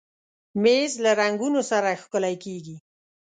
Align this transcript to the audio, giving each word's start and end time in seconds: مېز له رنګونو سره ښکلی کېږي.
مېز 0.63 0.91
له 1.03 1.11
رنګونو 1.21 1.61
سره 1.71 1.99
ښکلی 2.01 2.35
کېږي. 2.43 2.75